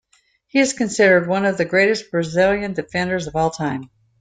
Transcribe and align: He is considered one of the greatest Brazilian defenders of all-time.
He 0.47 0.57
is 0.57 0.73
considered 0.73 1.27
one 1.27 1.45
of 1.45 1.57
the 1.59 1.63
greatest 1.65 2.09
Brazilian 2.09 2.73
defenders 2.73 3.27
of 3.27 3.35
all-time. 3.35 3.91